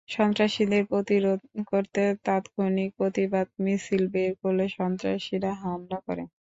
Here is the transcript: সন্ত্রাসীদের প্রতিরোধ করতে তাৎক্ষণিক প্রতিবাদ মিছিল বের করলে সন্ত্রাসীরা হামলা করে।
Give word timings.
সন্ত্রাসীদের 0.09 0.83
প্রতিরোধ 0.91 1.39
করতে 1.67 2.01
তাৎক্ষণিক 2.25 2.89
প্রতিবাদ 2.99 3.47
মিছিল 3.63 4.03
বের 4.13 4.31
করলে 4.41 4.65
সন্ত্রাসীরা 4.77 5.51
হামলা 5.63 5.97
করে। 6.07 6.23